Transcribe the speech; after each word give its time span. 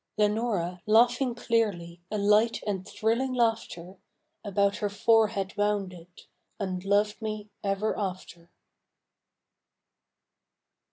Lenora, 0.17 0.81
laughing 0.87 1.35
clearly 1.35 2.01
A 2.09 2.17
light 2.17 2.63
and 2.65 2.87
thrilling 2.87 3.33
laughter, 3.33 3.97
About 4.43 4.77
her 4.77 4.89
forehead 4.89 5.55
wound 5.55 5.93
it, 5.93 6.25
And 6.59 6.83
loved 6.83 7.21
me 7.21 7.51
ever 7.63 7.95
after. 7.95 8.49